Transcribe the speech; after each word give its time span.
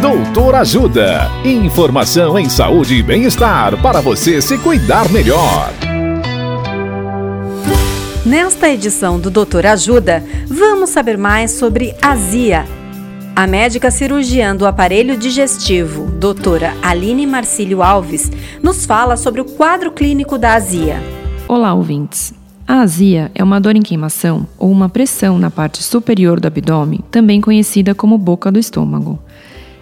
Doutor 0.00 0.54
Ajuda. 0.56 1.30
Informação 1.42 2.38
em 2.38 2.50
saúde 2.50 2.96
e 2.96 3.02
bem-estar 3.02 3.80
para 3.80 4.02
você 4.02 4.42
se 4.42 4.58
cuidar 4.58 5.10
melhor. 5.10 5.72
Nesta 8.24 8.68
edição 8.68 9.18
do 9.18 9.30
Doutor 9.30 9.64
Ajuda, 9.64 10.22
vamos 10.46 10.90
saber 10.90 11.16
mais 11.16 11.52
sobre 11.52 11.94
azia. 12.02 12.66
A 13.34 13.46
médica 13.46 13.90
cirurgiã 13.90 14.54
do 14.54 14.66
aparelho 14.66 15.16
digestivo, 15.16 16.10
doutora 16.10 16.74
Aline 16.82 17.26
Marcílio 17.26 17.82
Alves, 17.82 18.30
nos 18.62 18.84
fala 18.84 19.16
sobre 19.16 19.40
o 19.40 19.46
quadro 19.46 19.90
clínico 19.90 20.36
da 20.36 20.54
azia. 20.54 20.96
Olá, 21.48 21.72
ouvintes. 21.72 22.34
A 22.68 22.80
azia 22.80 23.30
é 23.34 23.42
uma 23.42 23.60
dor 23.60 23.74
em 23.76 23.82
queimação 23.82 24.46
ou 24.58 24.70
uma 24.70 24.90
pressão 24.90 25.38
na 25.38 25.50
parte 25.50 25.82
superior 25.82 26.38
do 26.38 26.48
abdômen, 26.48 27.00
também 27.10 27.40
conhecida 27.40 27.94
como 27.94 28.18
boca 28.18 28.52
do 28.52 28.58
estômago. 28.58 29.18